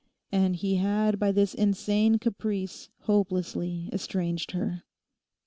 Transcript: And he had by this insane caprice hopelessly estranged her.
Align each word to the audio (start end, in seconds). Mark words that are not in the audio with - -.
And 0.31 0.55
he 0.55 0.77
had 0.77 1.19
by 1.19 1.31
this 1.31 1.53
insane 1.53 2.17
caprice 2.17 2.89
hopelessly 3.01 3.87
estranged 3.93 4.49
her. 4.49 4.81